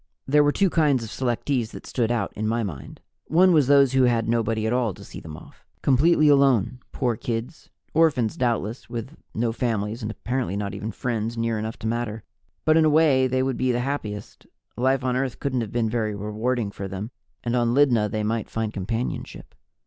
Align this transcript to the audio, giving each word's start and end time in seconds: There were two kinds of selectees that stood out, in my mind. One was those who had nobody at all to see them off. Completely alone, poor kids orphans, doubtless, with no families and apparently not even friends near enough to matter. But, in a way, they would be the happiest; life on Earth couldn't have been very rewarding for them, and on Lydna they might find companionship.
There 0.25 0.43
were 0.43 0.51
two 0.51 0.71
kinds 0.71 1.03
of 1.03 1.11
selectees 1.11 1.69
that 1.73 1.85
stood 1.85 2.11
out, 2.11 2.33
in 2.33 2.47
my 2.47 2.63
mind. 2.63 3.01
One 3.27 3.53
was 3.53 3.67
those 3.67 3.91
who 3.91 4.05
had 4.05 4.27
nobody 4.27 4.65
at 4.65 4.73
all 4.73 4.95
to 4.95 5.03
see 5.03 5.19
them 5.19 5.37
off. 5.37 5.63
Completely 5.83 6.27
alone, 6.27 6.79
poor 6.91 7.15
kids 7.15 7.69
orphans, 7.93 8.35
doubtless, 8.35 8.89
with 8.89 9.15
no 9.35 9.51
families 9.51 10.01
and 10.01 10.09
apparently 10.09 10.57
not 10.57 10.73
even 10.73 10.91
friends 10.91 11.37
near 11.37 11.59
enough 11.59 11.77
to 11.77 11.85
matter. 11.87 12.23
But, 12.65 12.77
in 12.77 12.85
a 12.85 12.89
way, 12.89 13.27
they 13.27 13.43
would 13.43 13.57
be 13.57 13.71
the 13.71 13.81
happiest; 13.81 14.47
life 14.75 15.03
on 15.03 15.15
Earth 15.15 15.39
couldn't 15.39 15.61
have 15.61 15.71
been 15.71 15.87
very 15.87 16.15
rewarding 16.15 16.71
for 16.71 16.87
them, 16.87 17.11
and 17.43 17.55
on 17.55 17.75
Lydna 17.75 18.09
they 18.09 18.23
might 18.23 18.49
find 18.49 18.73
companionship. 18.73 19.53